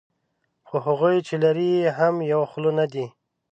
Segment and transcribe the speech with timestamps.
[0.67, 3.05] خو هغوی چې لري یې هم یوه خوله نه دي.